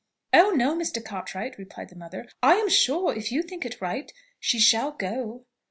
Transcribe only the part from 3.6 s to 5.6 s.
it right, she shall go."